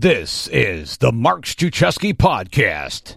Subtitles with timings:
[0.00, 3.16] This is the Mark Struczewski Podcast.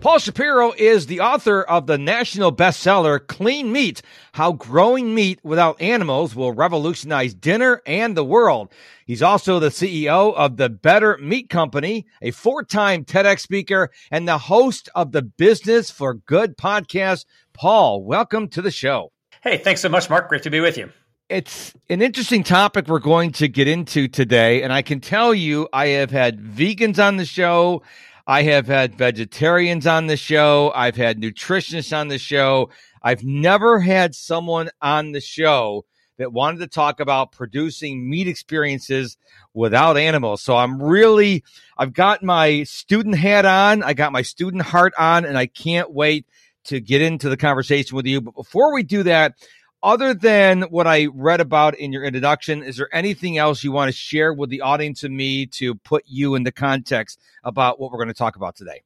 [0.00, 5.82] Paul Shapiro is the author of the national bestseller Clean Meat How Growing Meat Without
[5.82, 8.72] Animals Will Revolutionize Dinner and the World.
[9.04, 14.28] He's also the CEO of the Better Meat Company, a four time TEDx speaker, and
[14.28, 17.24] the host of the Business for Good podcast.
[17.52, 19.10] Paul, welcome to the show.
[19.42, 20.28] Hey, thanks so much, Mark.
[20.28, 20.92] Great to be with you
[21.28, 24.62] it's an interesting topic we're going to get into today.
[24.62, 27.82] And I can tell you, I have had vegans on the show.
[28.26, 30.72] I have had vegetarians on the show.
[30.74, 32.70] I've had nutritionists on the show.
[33.02, 35.84] I've never had someone on the show
[36.16, 39.16] that wanted to talk about producing meat experiences
[39.54, 40.42] without animals.
[40.42, 41.44] So I'm really,
[41.76, 43.82] I've got my student hat on.
[43.82, 46.26] I got my student heart on, and I can't wait
[46.64, 48.20] to get into the conversation with you.
[48.20, 49.34] But before we do that,
[49.82, 53.88] other than what I read about in your introduction, is there anything else you want
[53.88, 57.98] to share with the audience and me to put you into context about what we're
[57.98, 58.82] going to talk about today?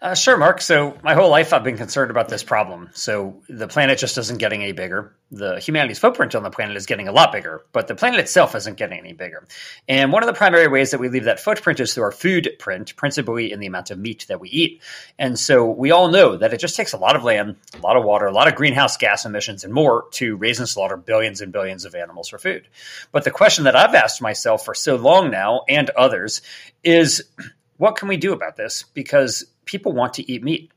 [0.00, 0.60] Uh, sure, Mark.
[0.60, 2.90] So my whole life I've been concerned about this problem.
[2.92, 5.16] So the planet just isn't getting any bigger.
[5.30, 8.54] The humanity's footprint on the planet is getting a lot bigger, but the planet itself
[8.54, 9.46] isn't getting any bigger.
[9.88, 12.48] And one of the primary ways that we leave that footprint is through our food
[12.58, 14.82] print, principally in the amount of meat that we eat.
[15.18, 17.96] And so we all know that it just takes a lot of land, a lot
[17.96, 21.40] of water, a lot of greenhouse gas emissions, and more to raise and slaughter billions
[21.40, 22.68] and billions of animals for food.
[23.12, 26.42] But the question that I've asked myself for so long now and others
[26.84, 27.24] is
[27.78, 28.84] what can we do about this?
[28.94, 30.72] Because people want to eat meat.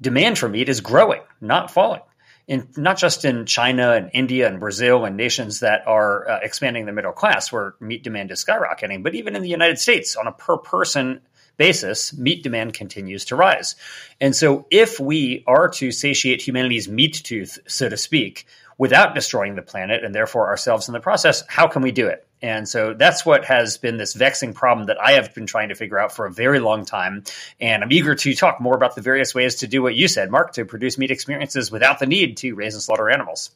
[0.00, 2.02] Demand for meat is growing, not falling.
[2.46, 6.86] In, not just in China and India and Brazil and nations that are uh, expanding
[6.86, 10.26] the middle class where meat demand is skyrocketing, but even in the United States on
[10.26, 11.20] a per person
[11.58, 13.74] basis, meat demand continues to rise.
[14.20, 18.46] And so if we are to satiate humanity's meat tooth, so to speak,
[18.78, 22.26] without destroying the planet and therefore ourselves in the process, how can we do it?
[22.40, 25.74] And so that's what has been this vexing problem that I have been trying to
[25.74, 27.24] figure out for a very long time.
[27.60, 30.30] And I'm eager to talk more about the various ways to do what you said,
[30.30, 33.50] Mark, to produce meat experiences without the need to raise and slaughter animals.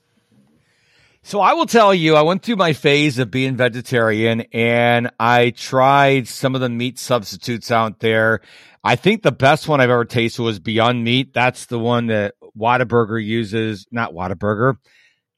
[1.24, 5.50] So I will tell you, I went through my phase of being vegetarian and I
[5.50, 8.40] tried some of the meat substitutes out there.
[8.82, 11.32] I think the best one I've ever tasted was Beyond Meat.
[11.32, 14.78] That's the one that Whataburger uses, not Whataburger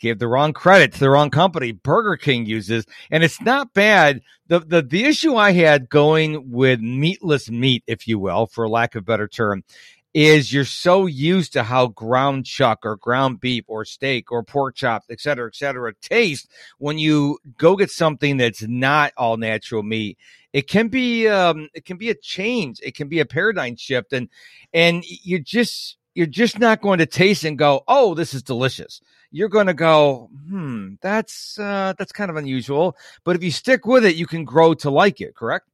[0.04, 1.72] gave the wrong credit to the wrong company.
[1.72, 4.20] Burger King uses, and it's not bad.
[4.46, 8.94] The, the, the issue I had going with meatless meat, if you will, for lack
[8.94, 9.64] of better term,
[10.12, 14.76] is you're so used to how ground chuck or ground beef or steak or pork
[14.76, 16.48] chops, et cetera, et cetera, taste
[16.78, 20.18] when you go get something that's not all natural meat.
[20.52, 22.78] It can be, um, it can be a change.
[22.80, 24.28] It can be a paradigm shift, and
[24.72, 29.00] and you just you're just not going to taste and go, oh, this is delicious
[29.34, 32.96] you're going to go, hmm, that's uh, that's kind of unusual.
[33.24, 35.34] But if you stick with it, you can grow to like it.
[35.34, 35.66] Correct?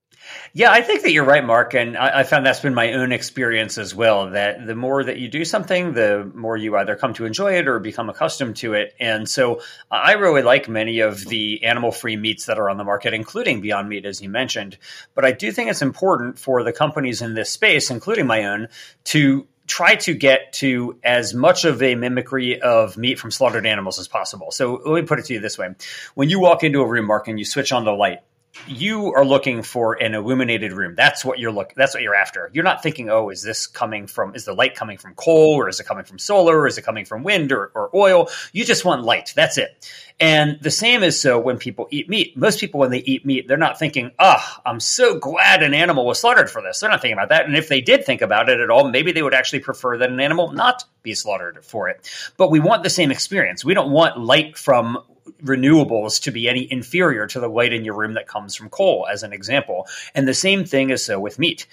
[0.53, 3.11] Yeah, I think that you're right, Mark, and I, I, found that's been my own
[3.11, 4.31] experience as well.
[4.31, 7.67] That the more that you do something, the more you either come to enjoy it
[7.67, 8.95] or become accustomed to it.
[9.01, 13.15] And so, I really like many of the animal-free meats that are on the market,
[13.15, 14.77] including Beyond Meat, as you mentioned.
[15.15, 18.69] But I do think it's important for the companies in this space, including my own,
[19.05, 24.01] to try to get to as much of a mimicry of meat from slaughtered animals
[24.01, 24.51] as possible.
[24.51, 25.69] So let me put it to you this way.
[26.15, 28.19] When you walk into a room, Mark, and you switch on the light,
[28.67, 30.95] you are looking for an illuminated room.
[30.97, 31.75] That's what you're looking.
[31.77, 32.51] That's what you're after.
[32.53, 34.35] You're not thinking, oh, is this coming from?
[34.35, 36.83] Is the light coming from coal, or is it coming from solar, or is it
[36.83, 38.29] coming from wind or, or oil?
[38.53, 39.33] You just want light.
[39.37, 39.89] That's it.
[40.19, 42.37] And the same is so when people eat meat.
[42.37, 46.05] Most people, when they eat meat, they're not thinking, oh, I'm so glad an animal
[46.05, 46.81] was slaughtered for this.
[46.81, 47.47] They're not thinking about that.
[47.47, 50.11] And if they did think about it at all, maybe they would actually prefer that
[50.11, 52.11] an animal not be slaughtered for it.
[52.37, 53.65] But we want the same experience.
[53.65, 54.99] We don't want light from
[55.43, 59.07] renewables to be any inferior to the light in your room that comes from coal,
[59.11, 59.87] as an example.
[60.15, 61.67] And the same thing is so with meat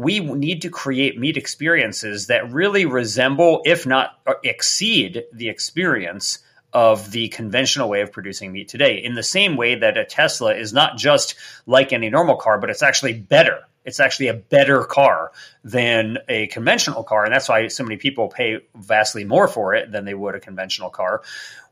[0.00, 6.38] we need to create meat experiences that really resemble, if not uh, exceed, the experience
[6.72, 9.02] of the conventional way of producing meat today.
[9.02, 11.34] In the same way that a Tesla is not just
[11.66, 15.32] like any normal car, but it's actually better It's actually a better car
[15.64, 17.24] than a conventional car.
[17.24, 20.40] And that's why so many people pay vastly more for it than they would a
[20.40, 21.22] conventional car.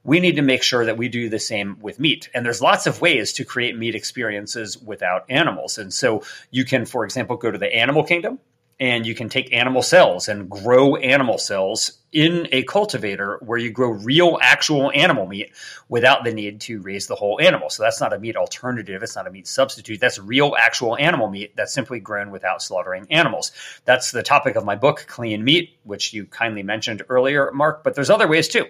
[0.05, 2.31] We need to make sure that we do the same with meat.
[2.33, 5.79] And there's lots of ways to create meat experiences without animals.
[5.79, 8.39] And so you can, for example, go to the animal kingdom
[8.81, 13.71] and you can take animal cells and grow animal cells in a cultivator where you
[13.71, 15.53] grow real actual animal meat
[15.89, 17.69] without the need to raise the whole animal.
[17.69, 20.01] So that's not a meat alternative, it's not a meat substitute.
[20.01, 23.53] That's real actual animal meat that's simply grown without slaughtering animals.
[23.85, 27.95] That's the topic of my book Clean Meat, which you kindly mentioned earlier, Mark, but
[27.95, 28.67] there's other ways too.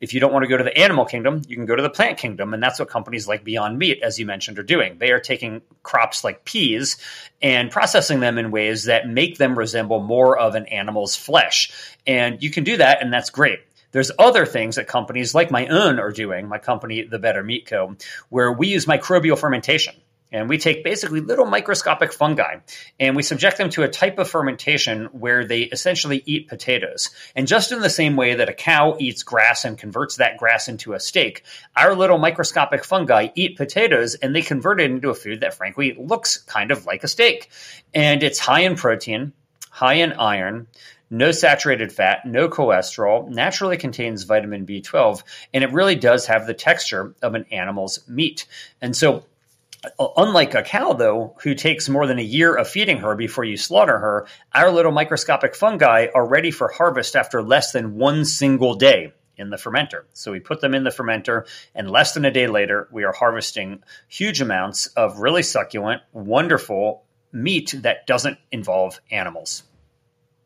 [0.00, 1.90] If you don't want to go to the animal kingdom, you can go to the
[1.90, 4.98] plant kingdom and that's what companies like Beyond Meat as you mentioned are doing.
[4.98, 6.96] They are taking crops like peas
[7.40, 11.70] and processing them in ways that make them resemble more of an animal's flesh.
[12.06, 13.60] And you can do that, and that's great.
[13.92, 17.66] There's other things that companies like my own are doing, my company, The Better Meat
[17.66, 17.96] Co.,
[18.28, 19.94] where we use microbial fermentation.
[20.30, 22.56] And we take basically little microscopic fungi
[23.00, 27.08] and we subject them to a type of fermentation where they essentially eat potatoes.
[27.34, 30.68] And just in the same way that a cow eats grass and converts that grass
[30.68, 35.14] into a steak, our little microscopic fungi eat potatoes and they convert it into a
[35.14, 37.50] food that frankly looks kind of like a steak.
[37.94, 39.32] And it's high in protein,
[39.70, 40.66] high in iron,
[41.10, 45.22] no saturated fat, no cholesterol, naturally contains vitamin B12,
[45.54, 48.46] and it really does have the texture of an animal's meat.
[48.80, 49.24] And so,
[49.98, 53.44] uh, unlike a cow, though, who takes more than a year of feeding her before
[53.44, 58.24] you slaughter her, our little microscopic fungi are ready for harvest after less than one
[58.24, 60.02] single day in the fermenter.
[60.12, 63.12] So we put them in the fermenter, and less than a day later, we are
[63.12, 69.62] harvesting huge amounts of really succulent, wonderful meat that doesn't involve animals.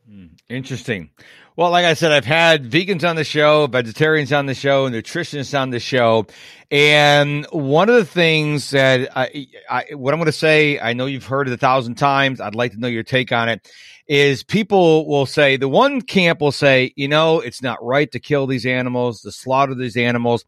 [0.08, 1.10] Hmm, interesting.
[1.54, 5.58] Well, like I said, I've had vegans on the show, vegetarians on the show, nutritionists
[5.58, 6.26] on the show.
[6.70, 11.06] And one of the things that I, I what I'm going to say, I know
[11.06, 12.40] you've heard it a thousand times.
[12.40, 13.70] I'd like to know your take on it
[14.08, 18.18] is people will say, the one camp will say, you know, it's not right to
[18.18, 20.44] kill these animals, to slaughter these animals.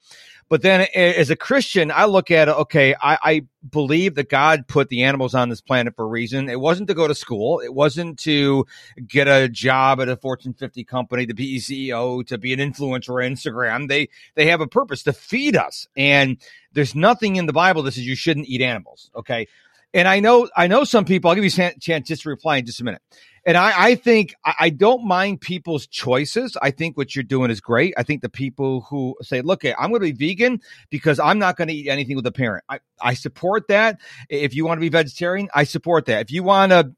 [0.48, 4.68] But then as a Christian, I look at it, okay, I, I, believe that God
[4.68, 6.50] put the animals on this planet for a reason.
[6.50, 7.60] It wasn't to go to school.
[7.60, 8.66] It wasn't to
[9.06, 13.24] get a job at a Fortune 50 company, to be CEO, to be an influencer
[13.24, 13.88] on Instagram.
[13.88, 15.88] They, they have a purpose to feed us.
[15.96, 16.36] And
[16.72, 19.10] there's nothing in the Bible that says you shouldn't eat animals.
[19.16, 19.48] Okay.
[19.94, 22.56] And I know, I know some people, I'll give you a chance just to reply
[22.56, 23.00] in just a minute.
[23.46, 26.56] And I, I think I, don't mind people's choices.
[26.62, 27.94] I think what you're doing is great.
[27.96, 31.38] I think the people who say, look, eh, I'm going to be vegan because I'm
[31.38, 32.64] not going to eat anything with a parent.
[32.68, 34.00] I, I support that.
[34.30, 36.22] If you want to be vegetarian, I support that.
[36.22, 36.94] If you want to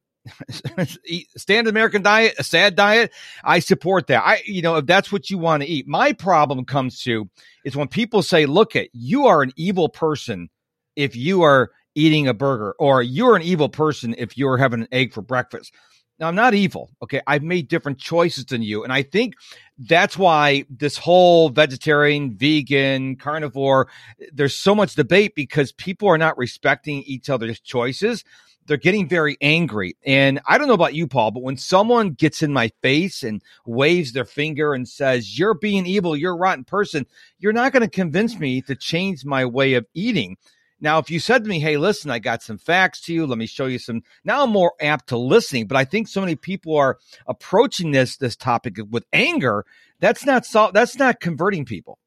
[1.05, 4.23] eat standard American diet, a sad diet, I support that.
[4.25, 5.89] I, you know, if that's what you want to eat.
[5.89, 7.29] My problem comes to
[7.65, 10.49] is when people say, look at you are an evil person
[10.95, 14.89] if you are eating a burger or you're an evil person if you're having an
[14.93, 15.73] egg for breakfast.
[16.19, 16.91] Now, I'm not evil.
[17.03, 17.21] Okay.
[17.27, 18.85] I've made different choices than you.
[18.85, 19.35] And I think
[19.79, 23.89] that's why this whole vegetarian, vegan, carnivore,
[24.33, 28.25] there's so much debate because people are not respecting each other's choices.
[28.67, 29.97] They're getting very angry.
[30.05, 33.43] And I don't know about you, Paul, but when someone gets in my face and
[33.65, 37.07] waves their finger and says, You're being evil, you're a rotten person,
[37.39, 40.37] you're not going to convince me to change my way of eating.
[40.81, 43.27] Now, if you said to me, Hey, listen, I got some facts to you.
[43.27, 44.03] Let me show you some.
[44.25, 48.17] Now I'm more apt to listening, but I think so many people are approaching this,
[48.17, 49.65] this topic with anger.
[50.01, 51.99] That's not, that's not converting people.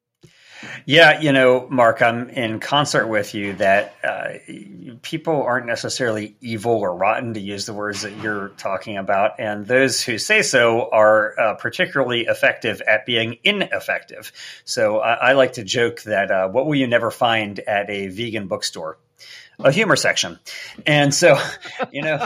[0.85, 4.33] Yeah, you know, Mark, I'm in concert with you that uh,
[5.01, 9.39] people aren't necessarily evil or rotten, to use the words that you're talking about.
[9.39, 14.31] And those who say so are uh, particularly effective at being ineffective.
[14.66, 18.07] So I, I like to joke that uh, what will you never find at a
[18.07, 18.97] vegan bookstore?
[19.59, 20.40] A humor section.
[20.85, 21.38] And so,
[21.92, 22.26] you know,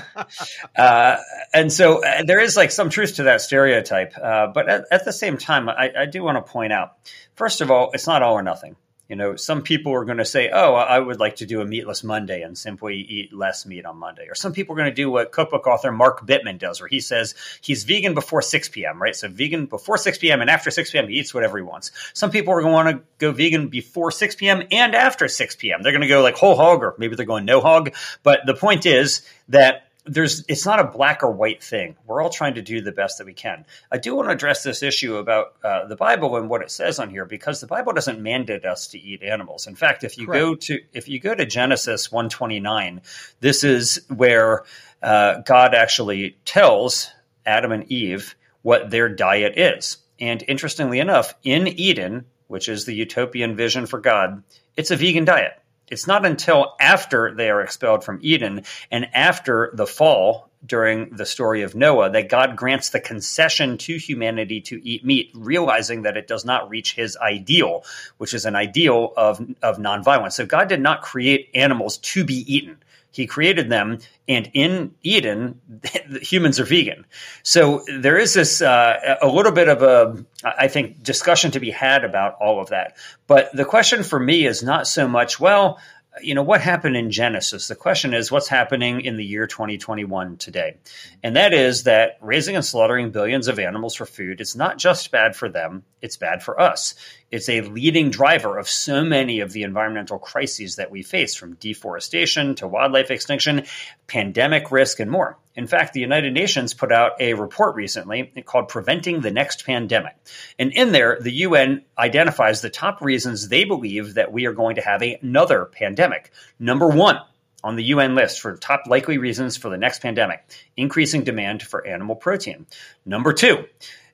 [0.76, 1.18] uh,
[1.54, 4.14] and so uh, there is like some truth to that stereotype.
[4.18, 6.94] Uh, but at, at, the same time, I, I do want to point out
[7.36, 8.76] First of all, it's not all or nothing.
[9.10, 11.66] You know, some people are going to say, "Oh, I would like to do a
[11.66, 14.96] meatless Monday and simply eat less meat on Monday." Or some people are going to
[14.96, 19.02] do what cookbook author Mark Bittman does, where he says he's vegan before 6 p.m.
[19.02, 20.40] Right, so vegan before 6 p.m.
[20.40, 21.10] and after 6 p.m.
[21.10, 21.92] he eats whatever he wants.
[22.14, 24.64] Some people are going to want to go vegan before 6 p.m.
[24.72, 25.84] and after 6 p.m.
[25.84, 27.94] They're going to go like whole hog, or maybe they're going no hog.
[28.24, 31.96] But the point is that there's it's not a black or white thing.
[32.06, 33.66] We're all trying to do the best that we can.
[33.92, 37.00] I do want to address this issue about uh, the Bible and what it says
[37.00, 39.68] on here because the Bible doesn't mandate us to eat animals.
[39.68, 40.42] In fact, if you Correct.
[40.42, 43.02] go to if you go to Genesis 129,
[43.40, 44.64] this is where
[45.02, 47.10] uh, God actually tells
[47.46, 49.98] Adam and Eve what their diet is.
[50.20, 54.44] And interestingly enough, in Eden, which is the utopian vision for God,
[54.76, 55.60] it's a vegan diet.
[55.94, 61.26] It's not until after they are expelled from Eden and after the fall during the
[61.26, 66.18] story of Noah that God grants the concession to humanity to eat meat, realizing that
[66.18, 67.84] it does not reach his ideal,
[68.18, 70.34] which is an ideal of, of nonviolence.
[70.34, 72.78] So God did not create animals to be eaten.
[73.14, 75.62] He created them, and in Eden,
[76.22, 77.06] humans are vegan.
[77.44, 81.70] So there is this uh, a little bit of a, I think, discussion to be
[81.70, 82.98] had about all of that.
[83.28, 85.80] But the question for me is not so much, well,
[86.22, 87.68] you know, what happened in Genesis?
[87.68, 90.78] The question is what's happening in the year 2021 today?
[91.24, 95.12] And that is that raising and slaughtering billions of animals for food is not just
[95.12, 96.96] bad for them, it's bad for us.
[97.34, 101.56] It's a leading driver of so many of the environmental crises that we face, from
[101.56, 103.66] deforestation to wildlife extinction,
[104.06, 105.40] pandemic risk, and more.
[105.56, 110.16] In fact, the United Nations put out a report recently called Preventing the Next Pandemic.
[110.60, 114.76] And in there, the UN identifies the top reasons they believe that we are going
[114.76, 116.32] to have another pandemic.
[116.60, 117.18] Number one,
[117.64, 120.44] on the UN list for top likely reasons for the next pandemic
[120.78, 122.68] increasing demand for animal protein.
[123.08, 123.66] Number two,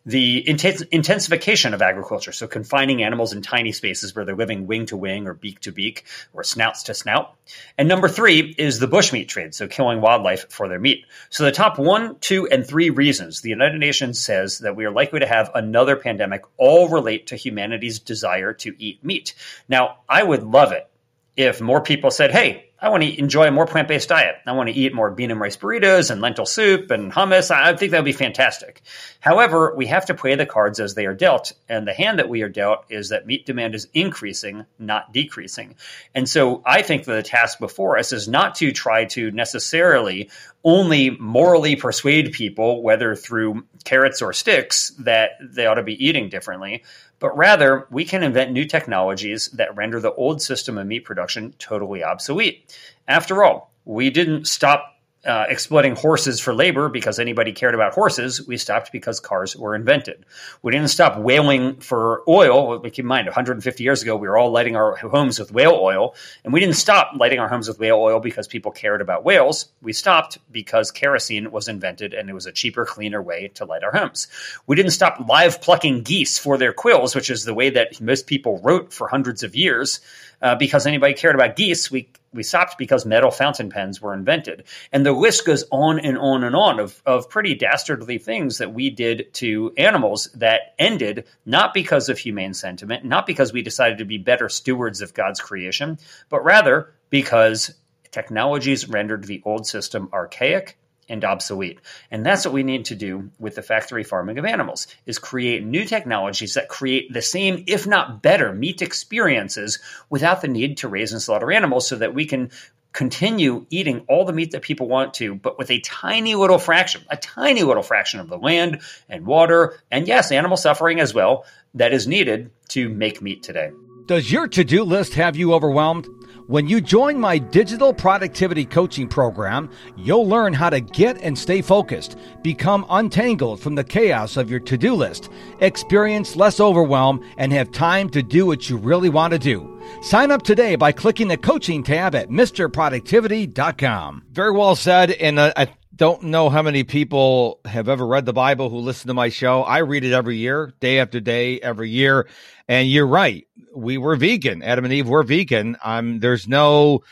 [0.09, 4.97] the intensification of agriculture, so confining animals in tiny spaces where they're living wing to
[4.97, 7.35] wing or beak to beak or snouts to snout.
[7.77, 11.05] And number three is the bushmeat trade, so killing wildlife for their meat.
[11.29, 14.91] So the top one, two, and three reasons the United Nations says that we are
[14.91, 19.35] likely to have another pandemic all relate to humanity's desire to eat meat.
[19.67, 20.89] Now, I would love it
[21.37, 24.35] if more people said, hey, I want to enjoy a more plant based diet.
[24.45, 27.51] I want to eat more bean and rice burritos and lentil soup and hummus.
[27.51, 28.81] I think that would be fantastic.
[29.19, 31.51] However, we have to play the cards as they are dealt.
[31.67, 35.75] And the hand that we are dealt is that meat demand is increasing, not decreasing.
[36.15, 40.29] And so I think that the task before us is not to try to necessarily
[40.63, 46.29] only morally persuade people, whether through carrots or sticks, that they ought to be eating
[46.29, 46.83] differently,
[47.19, 51.53] but rather we can invent new technologies that render the old system of meat production
[51.59, 52.75] totally obsolete.
[53.07, 58.45] After all, we didn't stop uh, exploiting horses for labor because anybody cared about horses.
[58.47, 60.25] We stopped because cars were invented.
[60.61, 62.79] We didn't stop whaling for oil.
[62.79, 66.15] Keep in mind, 150 years ago, we were all lighting our homes with whale oil.
[66.45, 69.69] And we didn't stop lighting our homes with whale oil because people cared about whales.
[69.81, 73.83] We stopped because kerosene was invented and it was a cheaper, cleaner way to light
[73.83, 74.27] our homes.
[74.67, 78.25] We didn't stop live plucking geese for their quills, which is the way that most
[78.25, 79.99] people wrote for hundreds of years
[80.41, 81.91] uh, because anybody cared about geese.
[81.91, 86.17] We we stopped because metal fountain pens were invented, and the list goes on and
[86.17, 91.25] on and on of of pretty dastardly things that we did to animals that ended
[91.45, 95.39] not because of humane sentiment, not because we decided to be better stewards of God's
[95.39, 95.97] creation,
[96.29, 97.73] but rather because
[98.11, 100.78] technologies rendered the old system archaic
[101.09, 101.79] and obsolete.
[102.11, 105.65] And that's what we need to do with the factory farming of animals is create
[105.65, 110.87] new technologies that create the same if not better meat experiences without the need to
[110.87, 112.51] raise and slaughter animals so that we can
[112.91, 117.01] continue eating all the meat that people want to but with a tiny little fraction,
[117.09, 121.45] a tiny little fraction of the land and water and yes, animal suffering as well
[121.75, 123.71] that is needed to make meat today.
[124.07, 126.07] Does your to-do list have you overwhelmed?
[126.49, 131.61] When you join my digital productivity coaching program, you'll learn how to get and stay
[131.61, 135.29] focused, become untangled from the chaos of your to do list,
[135.59, 139.79] experience less overwhelm, and have time to do what you really want to do.
[140.01, 144.23] Sign up today by clicking the coaching tab at MrProductivity.com.
[144.31, 145.11] Very well said.
[145.11, 145.67] And uh, I
[145.99, 149.63] don't know how many people have ever read the Bible who listen to my show.
[149.63, 152.25] I read it every year, day after day, every year.
[152.69, 153.45] And you're right.
[153.75, 154.63] We were vegan.
[154.63, 155.75] Adam and Eve were vegan.
[155.83, 157.03] Um, there's no,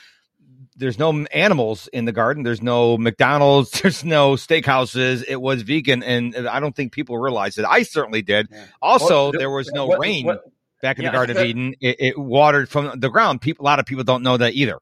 [0.77, 2.43] there's no animals in the garden.
[2.43, 3.71] There's no McDonald's.
[3.81, 5.25] There's no steakhouses.
[5.27, 7.65] It was vegan, and I don't think people realize it.
[7.65, 8.47] I certainly did.
[8.49, 8.65] Yeah.
[8.81, 10.43] Also, there was no what, rain what,
[10.81, 11.75] back in yeah, the Garden of Eden.
[11.81, 13.41] It, it, watered from the ground.
[13.41, 14.79] People, a lot of people don't know that either.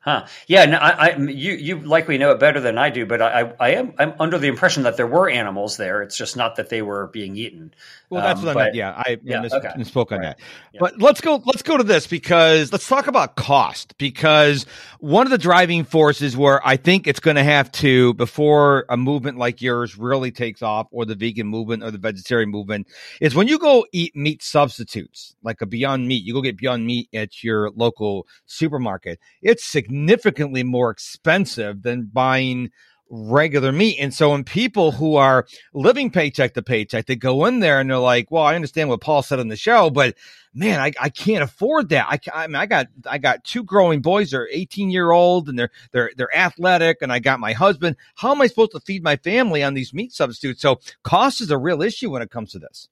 [0.00, 0.26] Huh.
[0.46, 0.64] Yeah.
[0.64, 3.70] No, I, I, you, you likely know it better than I do, but I, I
[3.72, 6.02] am, I'm under the impression that there were animals there.
[6.02, 7.74] It's just not that they were being eaten.
[8.10, 8.74] Well, that's um, what I meant.
[8.74, 9.68] Yeah, I yeah, mis- okay.
[9.76, 10.36] misspoke on right.
[10.36, 10.40] that.
[10.72, 10.80] Yeah.
[10.80, 11.40] But let's go.
[11.46, 13.96] Let's go to this because let's talk about cost.
[13.98, 14.66] Because
[14.98, 18.96] one of the driving forces where I think it's going to have to before a
[18.96, 22.88] movement like yours really takes off, or the vegan movement or the vegetarian movement,
[23.20, 26.24] is when you go eat meat substitutes like a Beyond Meat.
[26.24, 29.20] You go get Beyond Meat at your local supermarket.
[29.40, 32.70] It's significantly more expensive than buying
[33.10, 33.98] regular meat.
[33.98, 37.90] And so when people who are living paycheck to paycheck, they go in there and
[37.90, 40.14] they're like, well, I understand what Paul said on the show, but
[40.54, 42.06] man, I, I can't afford that.
[42.08, 44.30] I, I mean, I got, I got two growing boys.
[44.30, 47.96] They're 18 year old and they're, they're, they're athletic and I got my husband.
[48.16, 50.62] How am I supposed to feed my family on these meat substitutes?
[50.62, 52.88] So cost is a real issue when it comes to this.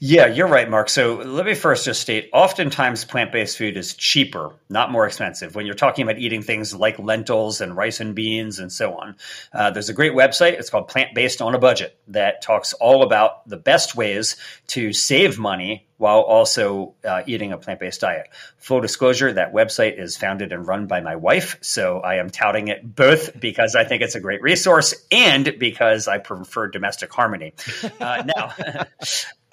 [0.00, 0.88] Yeah, you're right, Mark.
[0.88, 5.56] So let me first just state oftentimes plant based food is cheaper, not more expensive.
[5.56, 9.16] When you're talking about eating things like lentils and rice and beans and so on,
[9.52, 10.52] uh, there's a great website.
[10.52, 14.36] It's called Plant Based on a Budget that talks all about the best ways
[14.68, 18.28] to save money while also uh, eating a plant based diet.
[18.56, 21.58] Full disclosure that website is founded and run by my wife.
[21.60, 26.08] So I am touting it both because I think it's a great resource and because
[26.08, 27.52] I prefer domestic harmony.
[28.00, 28.54] Uh, now,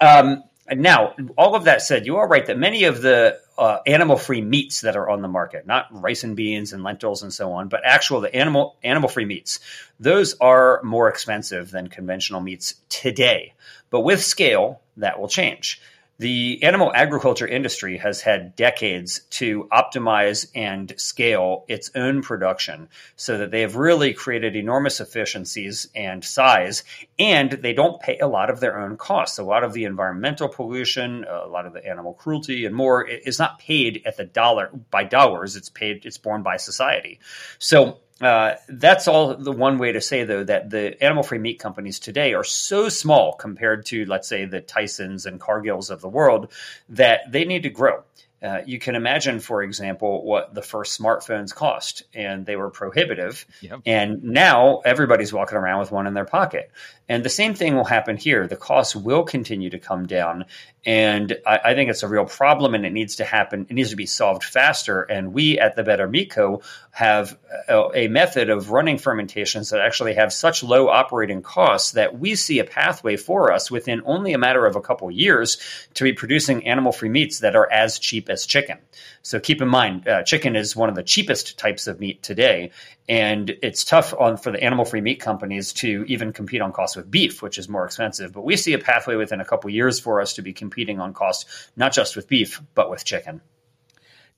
[0.00, 4.40] um, now, all of that said, you are right that many of the uh, animal-free
[4.40, 7.68] meats that are on the market, not rice and beans and lentils and so on,
[7.68, 9.60] but actual the animal animal-free meats,
[10.00, 13.54] those are more expensive than conventional meats today.
[13.90, 15.80] But with scale, that will change
[16.18, 23.38] the animal agriculture industry has had decades to optimize and scale its own production so
[23.38, 26.84] that they have really created enormous efficiencies and size
[27.18, 29.38] and they don't pay a lot of their own costs.
[29.38, 33.38] A lot of the environmental pollution a lot of the animal cruelty and more is
[33.38, 35.56] not paid at the dollar by dollars.
[35.56, 37.20] It's paid it's borne by society.
[37.58, 41.58] So uh, that's all the one way to say though that the animal free meat
[41.58, 46.08] companies today are so small compared to let's say the Tysons and Cargills of the
[46.08, 46.50] world
[46.88, 48.02] that they need to grow.
[48.46, 53.44] Uh, you can imagine, for example, what the first smartphones cost, and they were prohibitive.
[53.60, 53.80] Yep.
[53.84, 56.70] And now everybody's walking around with one in their pocket.
[57.08, 58.46] And the same thing will happen here.
[58.46, 60.46] The costs will continue to come down.
[60.84, 63.66] And I, I, think it's a real problem and it needs to happen.
[63.68, 65.02] It needs to be solved faster.
[65.02, 66.62] And we at the Better Meat Co.
[66.90, 67.36] have
[67.68, 72.34] a, a method of running fermentations that actually have such low operating costs that we
[72.34, 75.58] see a pathway for us within only a matter of a couple years
[75.94, 78.78] to be producing animal free meats that are as cheap as chicken.
[79.22, 82.72] So keep in mind, uh, chicken is one of the cheapest types of meat today.
[83.08, 86.96] And it's tough on for the animal free meat companies to even compete on cost
[86.96, 88.32] with beef, which is more expensive.
[88.32, 91.14] But we see a pathway within a couple years for us to be competing on
[91.14, 93.40] cost, not just with beef, but with chicken.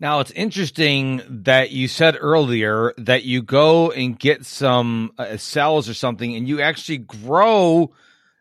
[0.01, 5.89] Now it's interesting that you said earlier that you go and get some uh, cells
[5.89, 7.91] or something, and you actually grow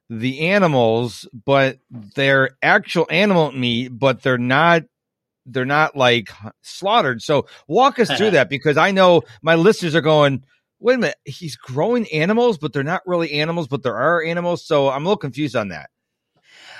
[0.10, 4.84] the animals, but they're actual animal meat, but they're not
[5.48, 6.30] they're not like
[6.62, 7.22] slaughtered.
[7.22, 10.44] So walk us through that because I know my listeners are going,
[10.80, 14.66] wait a minute, he's growing animals, but they're not really animals, but there are animals.
[14.66, 15.90] So I'm a little confused on that.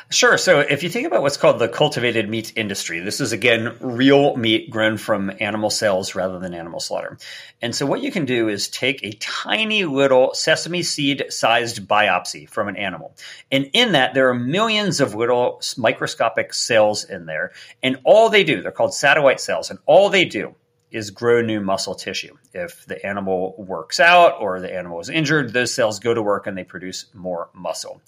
[0.10, 0.38] Sure.
[0.38, 4.38] So if you think about what's called the cultivated meat industry, this is again real
[4.38, 7.18] meat grown from animal cells rather than animal slaughter.
[7.62, 12.48] And so what you can do is take a tiny little sesame seed sized biopsy
[12.48, 13.18] from an animal.
[13.52, 17.52] And in that, there are millions of little microscopic cells in there.
[17.84, 20.56] And all they do, they're called satellite cells, and all they do
[20.92, 22.36] is grow new muscle tissue.
[22.54, 26.48] If the animal works out or the animal is injured, those cells go to work
[26.48, 28.02] and they produce more muscle.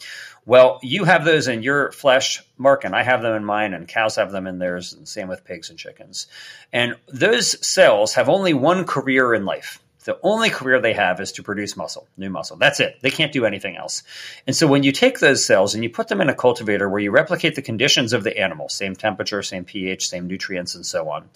[0.46, 3.88] Well, you have those in your flesh, Mark, and I have them in mine, and
[3.88, 6.28] cows have them in theirs, and same with pigs and chickens.
[6.74, 9.80] And those cells have only one career in life.
[10.10, 12.58] The only career they have is to produce muscle, new muscle.
[12.58, 12.98] That's it.
[13.04, 14.02] They can't do anything else.
[14.48, 17.00] And so when you take those cells and you put them in a cultivator where
[17.00, 21.10] you replicate the conditions of the animal, same temperature, same pH, same nutrients, and so
[21.12, 21.30] on,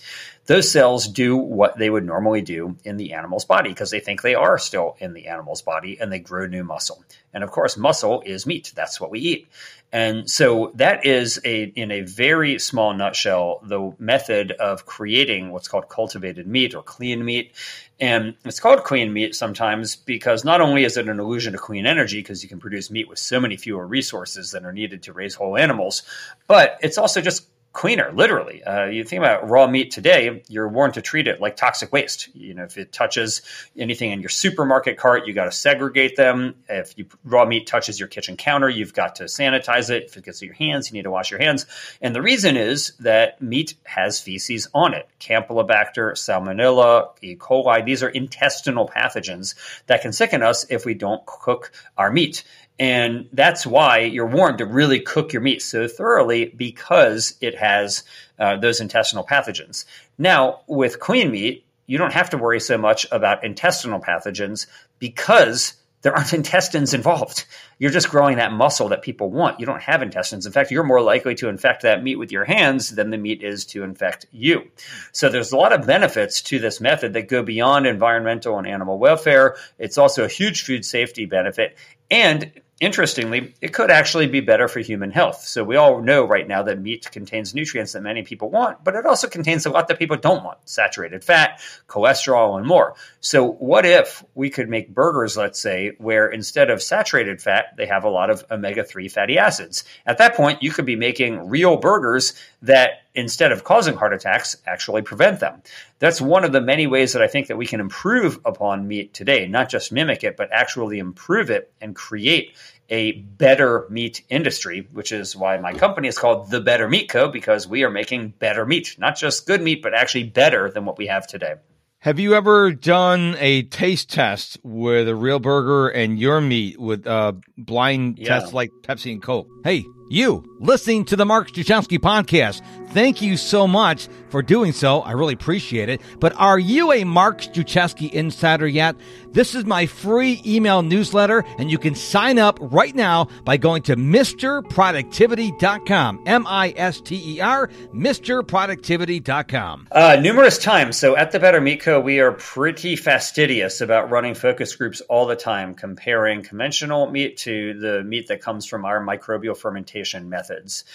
[0.47, 4.23] those cells do what they would normally do in the animal's body because they think
[4.23, 7.05] they are still in the animal's body and they grow new muscle.
[7.31, 8.73] And of course, muscle is meat.
[8.75, 9.47] That's what we eat.
[9.93, 15.67] And so that is a in a very small nutshell the method of creating what's
[15.67, 17.51] called cultivated meat or clean meat.
[17.99, 21.85] And it's called clean meat sometimes because not only is it an illusion of clean
[21.85, 25.13] energy because you can produce meat with so many fewer resources than are needed to
[25.13, 26.01] raise whole animals,
[26.47, 28.63] but it's also just cleaner, literally.
[28.63, 32.33] Uh, you think about raw meat today, you're warned to treat it like toxic waste.
[32.35, 33.41] You know, if it touches
[33.75, 36.55] anything in your supermarket cart, you got to segregate them.
[36.69, 40.03] If you, raw meat touches your kitchen counter, you've got to sanitize it.
[40.03, 41.65] If it gets to your hands, you need to wash your hands.
[41.99, 45.09] And the reason is that meat has feces on it.
[45.19, 47.35] Campylobacter, Salmonella, E.
[47.35, 49.55] coli, these are intestinal pathogens
[49.87, 52.43] that can sicken us if we don't cook our meat.
[52.79, 58.03] And that's why you're warned to really cook your meat so thoroughly because it has
[58.39, 59.85] uh, those intestinal pathogens.
[60.17, 64.67] Now, with clean meat, you don't have to worry so much about intestinal pathogens
[64.99, 67.45] because there aren't intestines involved.
[67.77, 69.59] You're just growing that muscle that people want.
[69.59, 70.45] You don't have intestines.
[70.45, 73.43] In fact, you're more likely to infect that meat with your hands than the meat
[73.43, 74.69] is to infect you.
[75.11, 78.97] So there's a lot of benefits to this method that go beyond environmental and animal
[78.97, 79.55] welfare.
[79.77, 81.77] It's also a huge food safety benefit.
[82.09, 85.43] And interestingly, it could actually be better for human health.
[85.43, 88.95] So we all know right now that meat contains nutrients that many people want, but
[88.95, 92.95] it also contains a lot that people don't want saturated fat, cholesterol, and more.
[93.21, 97.85] So what if we could make burgers, let's say, where instead of saturated fat, they
[97.85, 99.83] have a lot of omega 3 fatty acids?
[100.05, 102.33] At that point, you could be making real burgers
[102.63, 105.61] that instead of causing heart attacks, actually prevent them.
[105.99, 109.13] That's one of the many ways that I think that we can improve upon meat
[109.13, 112.55] today, not just mimic it, but actually improve it and create
[112.89, 117.29] a better meat industry, which is why my company is called The Better Meat Co.
[117.29, 120.97] because we are making better meat, not just good meat, but actually better than what
[120.97, 121.55] we have today.
[122.03, 127.07] Have you ever done a taste test with a real burger and your meat with
[127.07, 128.27] a blind yeah.
[128.27, 129.47] test like Pepsi and Coke?
[129.63, 132.61] Hey, you listening to the Mark Struczewski podcast.
[132.93, 135.01] Thank you so much for doing so.
[135.01, 135.99] I really appreciate it.
[136.19, 138.95] But are you a Mark Struczewski insider yet?
[139.31, 143.81] This is my free email newsletter, and you can sign up right now by going
[143.83, 146.23] to MrProductivity.com.
[146.27, 149.87] M I S T E R, MrProductivity.com.
[149.91, 150.95] Uh, numerous times.
[150.95, 155.25] So at the Better Meat Co., we are pretty fastidious about running focus groups all
[155.25, 160.85] the time, comparing conventional meat to the meat that comes from our microbial fermentation methods.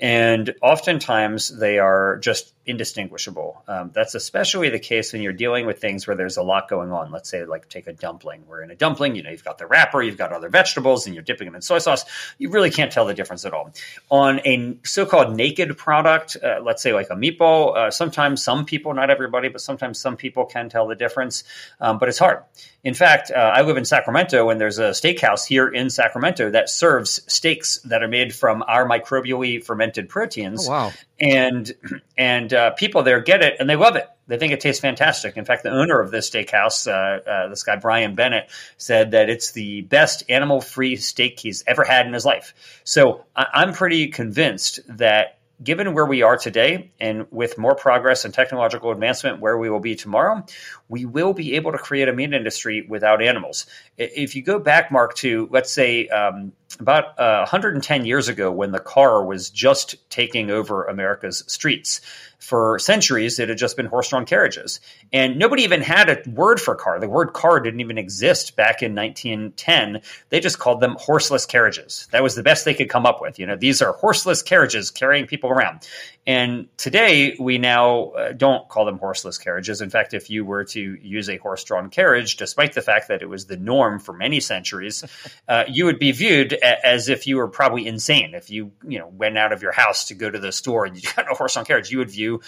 [0.00, 3.62] And oftentimes they are just indistinguishable.
[3.66, 6.92] Um, that's especially the case when you're dealing with things where there's a lot going
[6.92, 7.10] on.
[7.10, 8.44] Let's say, like, take a dumpling.
[8.46, 11.14] We're in a dumpling, you know, you've got the wrapper, you've got other vegetables, and
[11.14, 12.04] you're dipping them in soy sauce.
[12.38, 13.72] You really can't tell the difference at all.
[14.10, 18.94] On a so-called naked product, uh, let's say like a meatball, uh, sometimes some people,
[18.94, 21.44] not everybody, but sometimes some people can tell the difference,
[21.80, 22.42] um, but it's hard.
[22.84, 26.70] In fact, uh, I live in Sacramento, and there's a steakhouse here in Sacramento that
[26.70, 30.68] serves steaks that are made from our microbially fermented proteins.
[30.68, 30.92] Oh, wow!
[31.20, 31.72] And
[32.16, 34.08] and uh, people there get it and they love it.
[34.28, 35.36] They think it tastes fantastic.
[35.36, 39.28] In fact, the owner of this steakhouse, uh, uh, this guy Brian Bennett, said that
[39.28, 42.80] it's the best animal-free steak he's ever had in his life.
[42.84, 48.24] So I- I'm pretty convinced that given where we are today and with more progress
[48.24, 50.44] and technological advancement where we will be tomorrow,
[50.88, 53.66] we will be able to create a meat industry without animals.
[53.96, 58.72] If you go back, Mark, to let's say um, about uh, 110 years ago when
[58.72, 62.00] the car was just taking over America's streets,
[62.38, 64.80] for centuries, it had just been horse drawn carriages.
[65.12, 67.00] And nobody even had a word for car.
[67.00, 70.00] The word car didn't even exist back in 1910.
[70.30, 72.06] They just called them horseless carriages.
[72.12, 73.38] That was the best they could come up with.
[73.38, 75.86] You know, these are horseless carriages carrying people around.
[76.26, 79.80] And today, we now uh, don't call them horseless carriages.
[79.80, 83.22] In fact, if you were to use a horse drawn carriage, despite the fact that
[83.22, 85.04] it was the norm for many centuries,
[85.48, 88.34] uh, you would be viewed a- as if you were probably insane.
[88.34, 90.96] If you, you know, went out of your house to go to the store and
[90.96, 92.40] you got a horse drawn carriage, you would view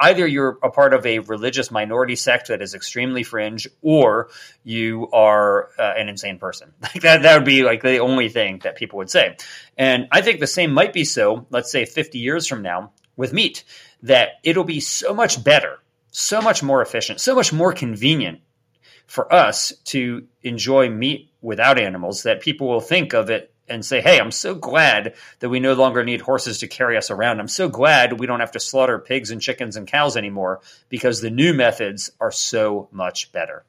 [0.00, 4.28] either you're a part of a religious minority sect that is extremely fringe, or
[4.64, 6.72] you are uh, an insane person.
[6.86, 9.36] Like that, that would be like the only thing that people would say.
[9.76, 11.46] And I think the same might be so.
[11.50, 13.64] Let's say 50 years from now with meat,
[14.02, 15.78] that it'll be so much better,
[16.18, 18.40] so much more efficient, so much more convenient
[19.06, 24.00] for us to enjoy meat without animals that people will think of it and say,
[24.00, 27.38] hey, I'm so glad that we no longer need horses to carry us around.
[27.38, 31.20] I'm so glad we don't have to slaughter pigs and chickens and cows anymore because
[31.20, 33.64] the new methods are so much better.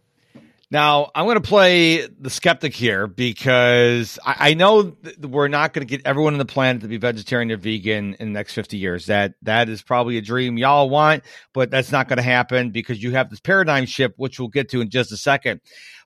[0.69, 5.87] Now, I'm going to play the skeptic here because I, I know we're not going
[5.87, 8.75] to get everyone on the planet to be vegetarian or vegan in the next 50
[8.75, 9.05] years.
[9.05, 13.01] That That is probably a dream y'all want, but that's not going to happen because
[13.01, 15.61] you have this paradigm shift, which we'll get to in just a second.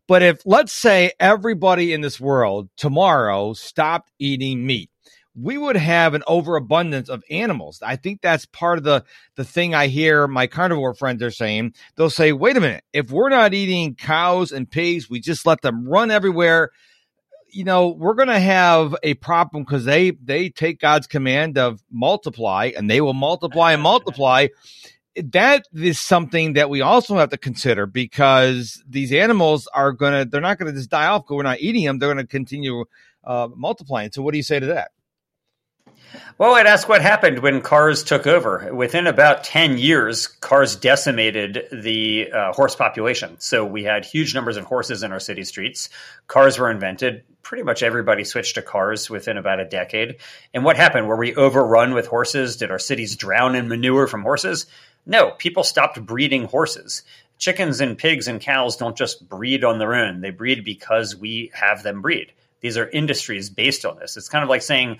[0.07, 4.90] But if, let's say, everybody in this world tomorrow stopped eating meat,
[5.39, 7.81] we would have an overabundance of animals.
[7.81, 9.03] I think that's part of the
[9.35, 11.73] the thing I hear my carnivore friends are saying.
[11.95, 15.61] They'll say, "Wait a minute, if we're not eating cows and pigs, we just let
[15.61, 16.71] them run everywhere."
[17.53, 21.81] You know, we're going to have a problem because they they take God's command of
[21.91, 24.47] multiply, and they will multiply and multiply
[25.15, 30.29] that is something that we also have to consider because these animals are going to,
[30.29, 31.99] they're not going to just die off because we're not eating them.
[31.99, 32.85] They're going to continue
[33.23, 34.11] uh, multiplying.
[34.11, 34.91] So, what do you say to that?
[36.37, 38.73] Well, I'd ask what happened when cars took over.
[38.73, 43.35] Within about 10 years, cars decimated the uh, horse population.
[43.39, 45.89] So we had huge numbers of horses in our city streets.
[46.27, 47.23] Cars were invented.
[47.43, 50.17] Pretty much everybody switched to cars within about a decade.
[50.53, 51.07] And what happened?
[51.07, 52.57] Were we overrun with horses?
[52.57, 54.65] Did our cities drown in manure from horses?
[55.05, 57.03] No, people stopped breeding horses.
[57.37, 61.51] Chickens and pigs and cows don't just breed on their own, they breed because we
[61.55, 62.33] have them breed.
[62.59, 64.15] These are industries based on this.
[64.15, 64.99] It's kind of like saying,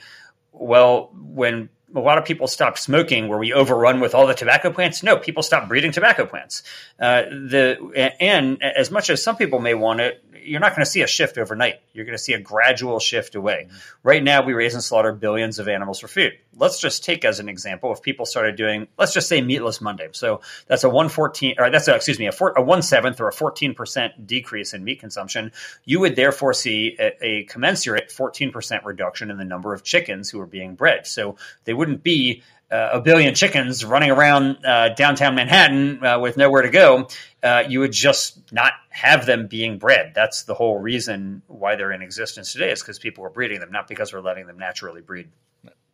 [0.52, 4.72] well, when a lot of people stopped smoking, were we overrun with all the tobacco
[4.72, 5.04] plants?
[5.04, 6.64] No, people stopped breeding tobacco plants.
[7.00, 10.90] Uh, the and as much as some people may want it, you're not going to
[10.90, 11.82] see a shift overnight.
[11.94, 13.68] You're going to see a gradual shift away.
[13.68, 13.78] Mm-hmm.
[14.04, 16.34] Right now, we raise and slaughter billions of animals for food.
[16.56, 20.10] Let's just take as an example if people started doing, let's just say meatless Monday.
[20.12, 23.28] So that's a 114, or that's a, excuse me, a, four, a one seventh or
[23.28, 25.52] a 14% decrease in meat consumption.
[25.86, 30.40] You would therefore see a, a commensurate 14% reduction in the number of chickens who
[30.40, 31.08] are being bred.
[31.08, 36.38] So they wouldn't be uh, a billion chickens running around uh, downtown Manhattan uh, with
[36.38, 37.08] nowhere to go,
[37.44, 40.14] uh, you would just not have them being bred.
[40.16, 43.72] That's the whole reason why they're in existence today, is because people are breeding them,
[43.72, 45.30] not because we're letting them naturally breed.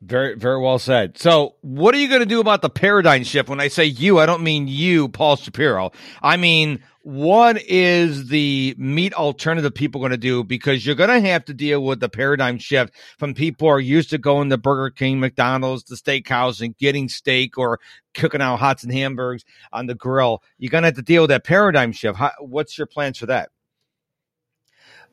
[0.01, 1.17] Very, very well said.
[1.17, 3.49] So, what are you going to do about the paradigm shift?
[3.49, 5.91] When I say you, I don't mean you, Paul Shapiro.
[6.21, 10.43] I mean, what is the meat alternative people going to do?
[10.43, 13.79] Because you're going to have to deal with the paradigm shift from people who are
[13.79, 17.79] used to going to Burger King, McDonald's, the steakhouse, and getting steak or
[18.13, 20.43] cooking out hots and hamburgers on the grill.
[20.59, 22.19] You're going to have to deal with that paradigm shift.
[22.19, 23.49] How, what's your plans for that?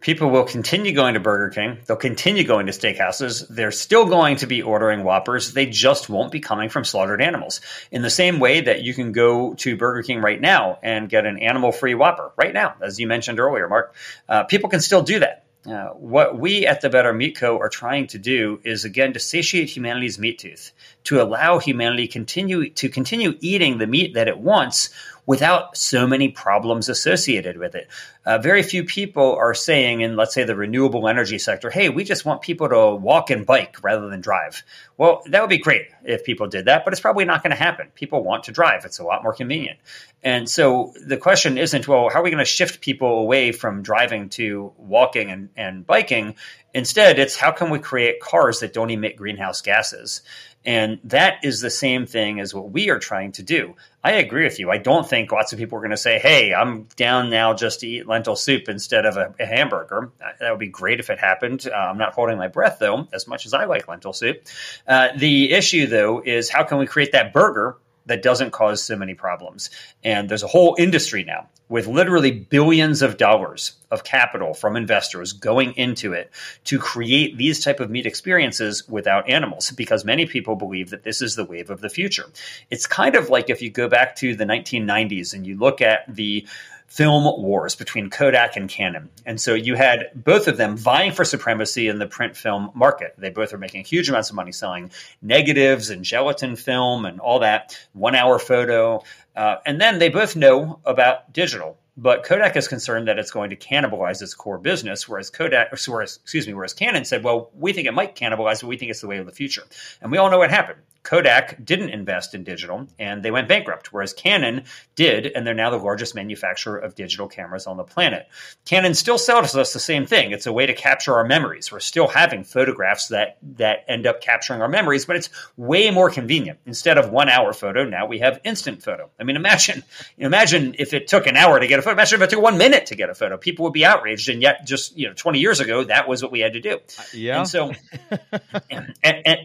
[0.00, 1.78] People will continue going to Burger King.
[1.87, 3.46] They'll continue going to steakhouses.
[3.48, 5.52] They're still going to be ordering Whoppers.
[5.52, 7.61] They just won't be coming from slaughtered animals.
[7.90, 11.26] In the same way that you can go to Burger King right now and get
[11.26, 13.94] an animal free Whopper right now, as you mentioned earlier, Mark,
[14.28, 15.44] uh, people can still do that.
[15.66, 17.59] Uh, what we at the Better Meat Co.
[17.59, 20.72] are trying to do is again to satiate humanity's meat tooth,
[21.04, 24.90] to allow humanity continue to continue eating the meat that it wants
[25.26, 27.88] without so many problems associated with it.
[28.26, 32.04] Uh, very few people are saying in, let's say, the renewable energy sector, hey, we
[32.04, 34.62] just want people to walk and bike rather than drive.
[34.96, 37.56] Well, that would be great if people did that, but it's probably not going to
[37.56, 37.88] happen.
[37.94, 39.78] People want to drive, it's a lot more convenient.
[40.22, 43.82] And so the question isn't, well, how are we going to shift people away from
[43.82, 46.36] driving to walking and, and biking?
[46.74, 50.22] Instead, it's how can we create cars that don't emit greenhouse gases?
[50.66, 53.76] And that is the same thing as what we are trying to do.
[54.02, 54.70] I agree with you.
[54.70, 57.80] I don't think lots of people are going to say, hey, I'm down now just
[57.80, 60.10] to eat lentil soup instead of a, a hamburger.
[60.40, 61.66] That would be great if it happened.
[61.70, 64.46] Uh, I'm not holding my breath, though, as much as I like lentil soup.
[64.88, 68.96] Uh, the issue, though, is how can we create that burger that doesn't cause so
[68.96, 69.70] many problems.
[70.02, 75.32] And there's a whole industry now with literally billions of dollars of capital from investors
[75.32, 76.30] going into it
[76.64, 81.22] to create these type of meat experiences without animals because many people believe that this
[81.22, 82.26] is the wave of the future.
[82.70, 86.04] It's kind of like if you go back to the 1990s and you look at
[86.14, 86.46] the
[86.94, 89.11] film wars between Kodak and Canon.
[89.26, 93.14] And so you had both of them vying for supremacy in the print film market.
[93.18, 97.40] They both are making huge amounts of money selling negatives and gelatin film and all
[97.40, 99.02] that, one hour photo.
[99.35, 101.76] Uh, and then they both know about digital.
[101.96, 106.46] But Kodak is concerned that it's going to cannibalize its core business, whereas Kodak, excuse
[106.46, 109.09] me, whereas Canon said, well, we think it might cannibalize, but we think it's the
[109.09, 109.64] way of the future.
[110.00, 110.78] And we all know what happened.
[111.04, 114.64] Kodak didn't invest in digital and they went bankrupt, whereas Canon
[114.96, 118.26] did, and they're now the largest manufacturer of digital cameras on the planet.
[118.64, 120.32] Canon still sells us the same thing.
[120.32, 121.70] It's a way to capture our memories.
[121.70, 126.08] We're still having photographs that, that end up capturing our memories, but it's way more
[126.08, 126.58] convenient.
[126.64, 129.10] Instead of one hour photo, now we have instant photo.
[129.20, 129.84] I mean, imagine,
[130.16, 131.92] imagine if it took an hour to get a photo.
[131.92, 133.36] Imagine if it took one minute to get a photo.
[133.36, 134.30] People would be outraged.
[134.30, 136.76] And yet just, you know, 20 years ago, that was what we had to do.
[136.76, 137.38] Uh, yeah.
[137.40, 137.72] And so,
[138.70, 139.38] and, and, and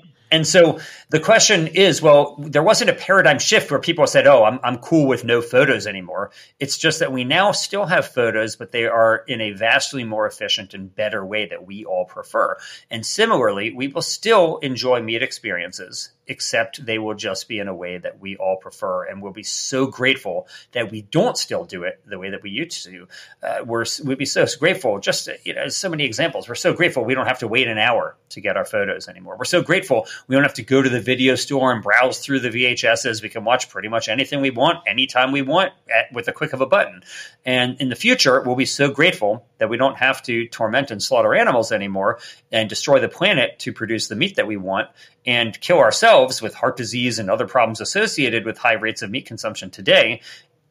[0.46, 4.60] so the question is, well, there wasn't a paradigm shift where people said, "Oh, I'm
[4.64, 8.72] I'm cool with no photos anymore." It's just that we now still have photos, but
[8.72, 12.58] they are in a vastly more efficient and better way that we all prefer.
[12.92, 17.76] And similarly, we will still enjoy meat experiences except they will just be in a
[17.76, 19.04] way that we all prefer.
[19.04, 22.52] And we'll be so grateful that we don't still do it the way that we
[22.52, 23.08] used to.
[23.42, 26.48] Uh, we're, we'd be so grateful, just, you know, so many examples.
[26.48, 29.38] We're so grateful we don't have to wait an hour to get our photos anymore.
[29.38, 32.42] We're so grateful we don't have to go to the video store and browse through
[32.42, 33.24] the VHSs.
[33.24, 36.54] We can watch pretty much anything we want, anytime we want, at, with a click
[36.54, 37.02] of a button.
[37.44, 41.02] And in the future, we'll be so grateful that we don't have to torment and
[41.02, 42.20] slaughter animals anymore
[42.52, 44.90] and destroy the planet to produce the meat that we want
[45.30, 49.28] and kill ourselves with heart disease and other problems associated with high rates of meat
[49.28, 50.22] consumption today.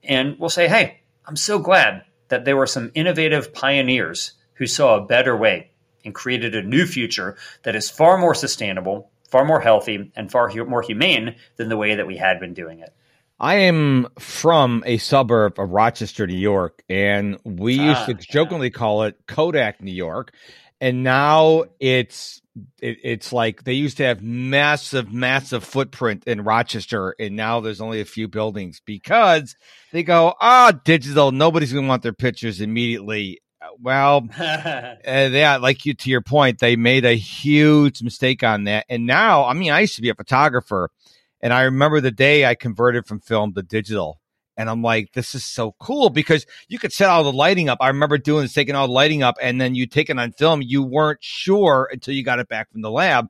[0.02, 4.96] And we'll say, hey, I'm so glad that there were some innovative pioneers who saw
[4.96, 5.70] a better way
[6.04, 10.48] and created a new future that is far more sustainable, far more healthy, and far
[10.48, 12.92] hu- more humane than the way that we had been doing it.
[13.38, 18.72] I am from a suburb of Rochester, New York, and we used to ah, jokingly
[18.72, 18.78] yeah.
[18.78, 20.32] call it Kodak, New York.
[20.80, 22.40] And now it's
[22.80, 27.80] it, it's like they used to have massive, massive footprint in Rochester, and now there's
[27.80, 29.56] only a few buildings because
[29.92, 31.32] they go, ah, oh, digital.
[31.32, 33.40] Nobody's going to want their pictures immediately.
[33.80, 38.86] Well, uh, yeah, like you to your point, they made a huge mistake on that,
[38.88, 40.90] and now, I mean, I used to be a photographer,
[41.40, 44.20] and I remember the day I converted from film to digital,
[44.58, 47.78] And I'm like, this is so cool because you could set all the lighting up.
[47.80, 50.32] I remember doing this, taking all the lighting up, and then you take it on
[50.32, 50.62] film.
[50.62, 53.28] You weren't sure until you got it back from the lab.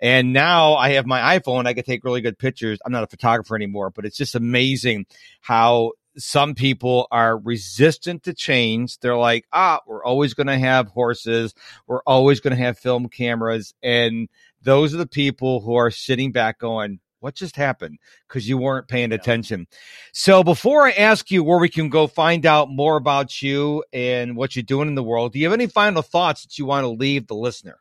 [0.00, 1.66] And now I have my iPhone.
[1.66, 2.78] I can take really good pictures.
[2.84, 5.04] I'm not a photographer anymore, but it's just amazing
[5.42, 8.98] how some people are resistant to change.
[9.00, 11.54] They're like, ah, we're always going to have horses.
[11.86, 13.74] We're always going to have film cameras.
[13.82, 14.30] And
[14.62, 17.98] those are the people who are sitting back going, what just happened?
[18.26, 19.66] Because you weren't paying attention.
[20.12, 24.36] So before I ask you where we can go find out more about you and
[24.36, 26.84] what you're doing in the world, do you have any final thoughts that you want
[26.84, 27.78] to leave the listener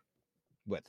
[0.67, 0.83] with?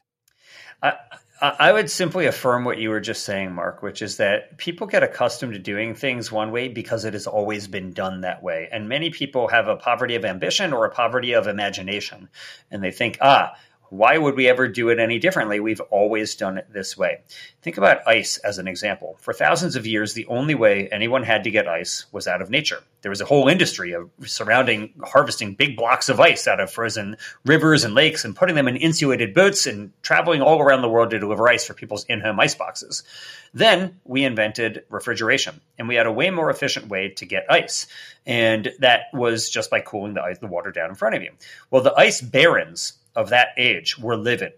[0.82, 0.94] I,
[1.40, 5.02] I would simply affirm what you were just saying, Mark, which is that people get
[5.02, 8.68] accustomed to doing things one way because it has always been done that way.
[8.70, 12.28] And many people have a poverty of ambition or a poverty of imagination.
[12.70, 13.54] And they think, ah,
[13.90, 15.60] why would we ever do it any differently?
[15.60, 17.20] We've always done it this way.
[17.62, 19.16] Think about ice as an example.
[19.20, 22.50] For thousands of years, the only way anyone had to get ice was out of
[22.50, 22.82] nature.
[23.02, 27.16] There was a whole industry of surrounding harvesting big blocks of ice out of frozen
[27.44, 31.10] rivers and lakes and putting them in insulated boats and traveling all around the world
[31.10, 33.02] to deliver ice for people's in-home ice boxes.
[33.52, 37.88] Then we invented refrigeration, and we had a way more efficient way to get ice.
[38.24, 41.32] And that was just by cooling the ice, the water down in front of you.
[41.70, 44.52] Well, the ice barons of that age were livid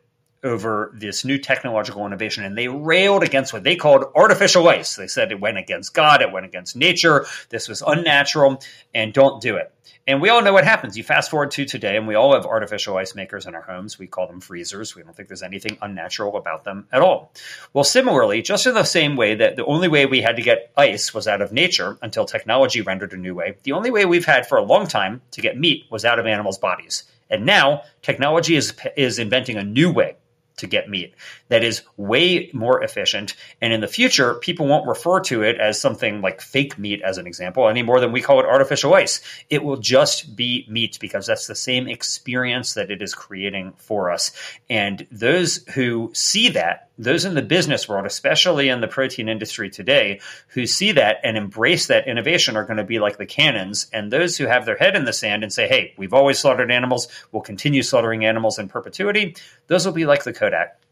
[0.45, 4.97] over this new technological innovation and they railed against what they called artificial ice.
[4.97, 8.61] They said it went against God, it went against nature, this was unnatural,
[8.93, 9.73] and don't do it.
[10.05, 10.99] And we all know what happens.
[10.99, 14.01] You fast forward to today, and we all have artificial ice makers in our homes.
[14.01, 14.97] We call them freezers.
[14.97, 17.33] We don't think there's anything unnatural about them at all.
[17.73, 20.73] Well, similarly, just in the same way that the only way we had to get
[20.77, 24.25] ice was out of nature until technology rendered a new way, the only way we've
[24.25, 27.05] had for a long time to get meat was out of animals' bodies.
[27.33, 30.17] And now technology is, is inventing a new way
[30.57, 31.15] to get meat
[31.49, 33.35] that is way more efficient.
[33.61, 37.19] And in the future, people won't refer to it as something like fake meat, as
[37.19, 39.21] an example, any more than we call it artificial ice.
[39.51, 44.11] It will just be meat because that's the same experience that it is creating for
[44.11, 44.33] us.
[44.71, 49.71] And those who see that, those in the business world, especially in the protein industry
[49.71, 53.89] today, who see that and embrace that innovation are going to be like the Canons.
[53.93, 56.71] And those who have their head in the sand and say, hey, we've always slaughtered
[56.71, 59.37] animals, we'll continue slaughtering animals in perpetuity,
[59.67, 60.83] those will be like the Kodak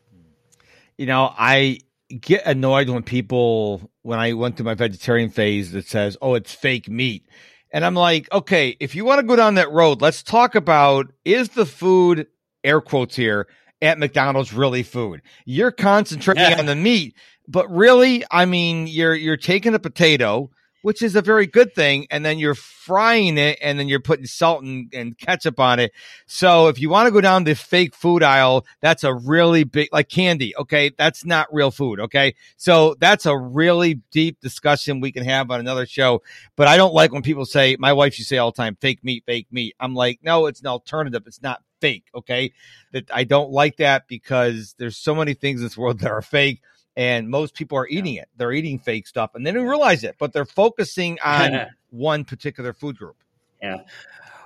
[1.01, 1.79] you know, I
[2.21, 6.53] get annoyed when people, when I went through my vegetarian phase, that says, oh, it's
[6.53, 7.25] fake meat.
[7.73, 11.11] And I'm like, okay, if you want to go down that road, let's talk about
[11.25, 12.27] is the food,
[12.63, 13.49] air quotes here,
[13.81, 15.23] at McDonald's really food?
[15.47, 16.59] You're concentrating yeah.
[16.59, 17.15] on the meat,
[17.49, 20.51] but really, I mean, you're you're taking a potato,
[20.83, 22.07] which is a very good thing.
[22.11, 25.93] And then you're frying it and then you're putting salt and, and ketchup on it.
[26.27, 29.89] So if you want to go down the fake food aisle, that's a really big,
[29.93, 30.57] like candy.
[30.57, 30.91] Okay.
[30.97, 32.01] That's not real food.
[32.01, 32.35] Okay.
[32.57, 36.23] So that's a really deep discussion we can have on another show.
[36.57, 39.05] But I don't like when people say, my wife, you say all the time, fake
[39.05, 39.75] meat, fake meat.
[39.81, 41.23] I'm like, no, it's an alternative.
[41.27, 42.07] It's not fake.
[42.15, 42.53] Okay.
[42.93, 46.23] That I don't like that because there's so many things in this world that are
[46.23, 46.63] fake
[46.97, 48.23] and most people are eating yeah.
[48.23, 48.29] it.
[48.37, 52.73] They're eating fake stuff and they don't realize it, but they're focusing on one particular
[52.73, 53.17] food group.
[53.63, 53.79] Yeah.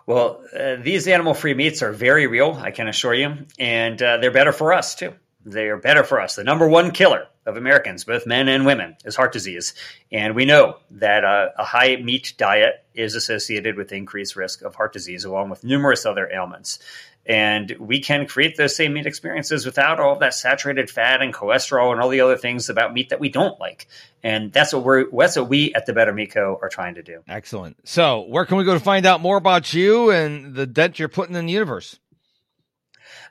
[0.06, 4.18] Well, uh, these animal free meats are very real, I can assure you, and uh,
[4.18, 5.14] they're better for us too.
[5.46, 6.36] They are better for us.
[6.36, 9.74] The number one killer of Americans, both men and women, is heart disease.
[10.10, 14.74] And we know that uh, a high meat diet is associated with increased risk of
[14.74, 16.78] heart disease, along with numerous other ailments.
[17.26, 21.92] And we can create those same meat experiences without all that saturated fat and cholesterol
[21.92, 23.88] and all the other things about meat that we don't like.
[24.22, 26.58] And that's what we're that's what we at the Better Meat Co.
[26.60, 27.22] are trying to do.
[27.28, 27.76] Excellent.
[27.88, 31.08] So where can we go to find out more about you and the dent you're
[31.08, 31.98] putting in the universe?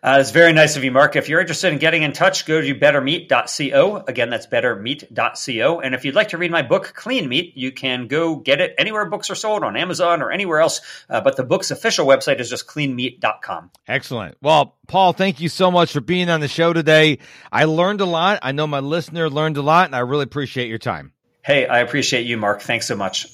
[0.02, 1.15] Uh, it's very nice of you, Mark.
[1.15, 4.04] If you're interested in getting in touch, go to bettermeat.co.
[4.08, 5.80] Again, that's bettermeat.co.
[5.80, 8.76] And if you'd like to read my book, Clean Meat, you can go get it
[8.78, 10.82] anywhere books are sold on Amazon or anywhere else.
[11.10, 13.72] Uh, but the book's official website is just cleanmeat.com.
[13.88, 14.38] Excellent.
[14.41, 17.19] Well, Paul, thank you so much for being on the show today.
[17.52, 18.39] I learned a lot.
[18.41, 21.13] I know my listener learned a lot, and I really appreciate your time.
[21.43, 22.62] Hey, I appreciate you, Mark.
[22.62, 23.28] Thanks so much.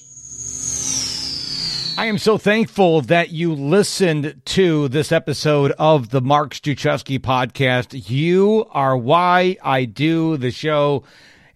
[2.00, 8.08] I am so thankful that you listened to this episode of the Mark Struczewski podcast.
[8.08, 11.04] You are why I do the show.